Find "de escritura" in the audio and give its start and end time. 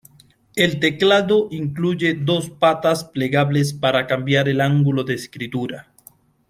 5.03-5.93